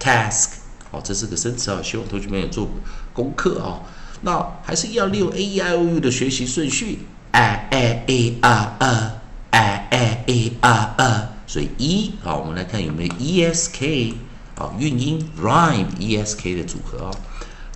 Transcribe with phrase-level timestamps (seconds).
[0.00, 0.48] task，
[0.90, 2.68] 好，这是个生词啊，希望同学们也做
[3.12, 3.82] 功课啊。
[4.22, 9.12] 那还是要利用 a e i o u 的学习顺序，a a e r e
[9.50, 14.14] a a e r e，所以 e 好，我们来看有没有 e s k，
[14.56, 17.10] 好，韵音 rhyme e s k 的组合啊。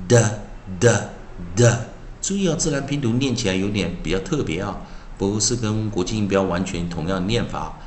[0.08, 1.78] ？the，the，the，
[2.20, 4.82] 注意啊，自然拼读念起来有点比较特别啊，
[5.18, 7.78] 不是跟国际音标完全同样念法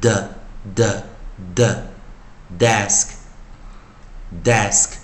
[0.00, 0.28] ，the。
[0.74, 1.02] the
[1.54, 1.82] the
[2.58, 3.16] desk
[4.42, 4.98] desk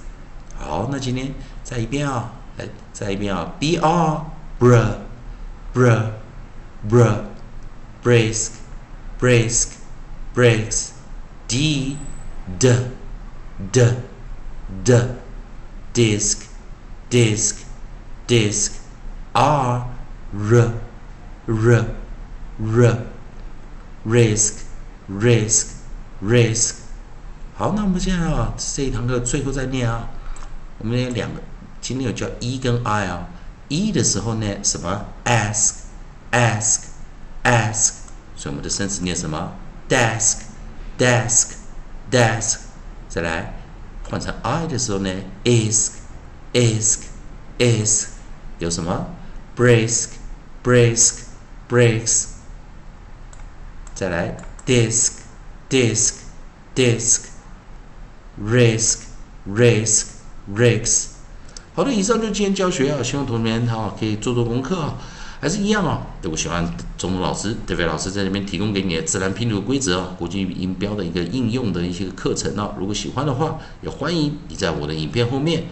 [0.57, 4.25] 好那今天再一遍啊来再一遍啊 b r
[4.59, 4.95] br
[5.73, 6.19] br
[6.83, 7.25] br,
[8.01, 8.61] brisk,
[9.19, 9.77] brisk,
[10.33, 10.93] breaks,
[11.47, 11.97] d,
[12.57, 12.91] d,
[13.71, 13.97] d,
[14.83, 15.15] d,
[15.93, 16.47] disc,
[17.09, 17.65] disc,
[18.27, 18.81] disc,
[19.35, 19.91] r,
[20.33, 20.73] r,
[21.47, 21.85] r,
[22.59, 23.07] r,
[24.05, 24.65] risk,
[25.09, 25.75] risk,
[26.21, 26.82] risk。
[27.56, 30.08] 好，那我们现在啊，这一堂课最后再念啊。
[30.78, 31.40] 我们有两个，
[31.80, 33.28] 今天有叫 e 跟 i 啊。
[33.68, 35.74] e 的时候呢，什么 ask。
[36.32, 36.86] ask
[37.44, 37.92] ask，
[38.34, 39.52] 所以我们的生词念什么
[39.88, 40.38] ？desk
[40.98, 41.52] desk
[42.10, 42.56] desk。
[43.08, 43.54] 再来
[44.10, 45.14] 换成 I 的时候呢
[45.44, 45.92] ，isk
[46.52, 47.02] isk
[47.58, 48.06] isk，
[48.58, 49.06] 有什么
[49.56, 50.08] ？brisk
[50.64, 51.18] brisk
[51.68, 52.24] breaks。
[53.94, 55.12] 再来 disk
[55.70, 56.14] disk
[56.74, 57.26] disk
[58.42, 59.00] risk
[59.48, 60.06] risk
[60.54, 61.06] risk。
[61.74, 64.94] 好的，以上就是今天教学啊，希望同学们哈可以做做功课啊。
[65.40, 66.00] 还是一样哦。
[66.22, 66.64] 如果喜欢
[66.96, 75.64] 中东老师、德飞老师在这边提供给你的自然拼读规则啊，国际音标的一个应用的一些课程啊，如果喜欢的话，也欢迎你在我的影片后面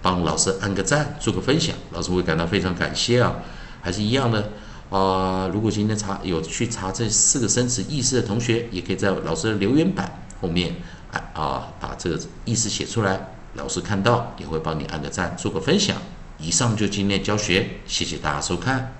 [0.00, 3.34] 帮老师按个赞，做个分享，老师会感到非常感谢啊。
[3.82, 4.50] 还是一样的
[4.88, 5.50] 啊。
[5.52, 10.76] 如果今天查有去查这四个生词意思的同学，也可以在老师的留言板后面
[11.34, 15.96] 啊把这个意思写出来，老师看到也会帮你按个赞，做个分享。
[16.38, 18.94] 以上就今天教学，谢谢大家收看。